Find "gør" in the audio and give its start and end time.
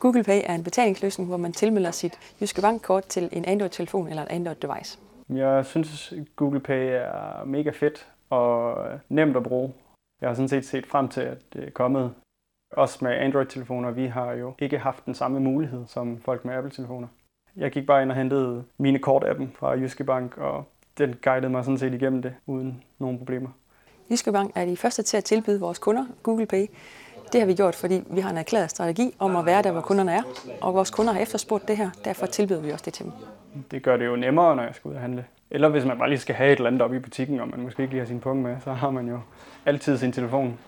33.82-33.96